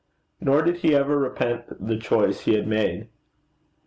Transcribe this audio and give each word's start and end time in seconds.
Nor 0.39 0.63
did 0.63 0.77
he 0.77 0.95
ever 0.95 1.15
repent 1.15 1.65
the 1.85 1.95
choice 1.95 2.39
he 2.39 2.55
had 2.55 2.65
made. 2.65 3.07